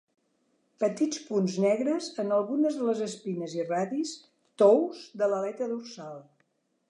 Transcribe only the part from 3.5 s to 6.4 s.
i radis tous de l'aleta dorsal.